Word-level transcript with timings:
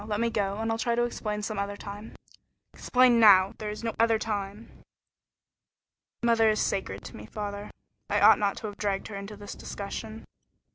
Let 0.07 0.19
me 0.19 0.31
go, 0.31 0.57
and 0.57 0.71
I'll 0.71 0.79
try 0.79 0.95
to 0.95 1.03
explain 1.03 1.43
some 1.43 1.59
other 1.59 1.77
time." 1.77 2.15
"Explain 2.73 3.19
now. 3.19 3.53
There 3.59 3.69
is 3.69 3.83
no 3.83 3.93
other 3.99 4.17
time." 4.17 4.71
"Mother 6.23 6.49
is 6.49 6.59
sacred 6.59 7.05
to 7.05 7.15
me, 7.15 7.27
father. 7.27 7.69
I 8.09 8.19
ought 8.19 8.39
not 8.39 8.57
to 8.57 8.65
have 8.65 8.77
dragged 8.79 9.09
her 9.09 9.15
into 9.15 9.37
this 9.37 9.53
discussion." 9.53 10.25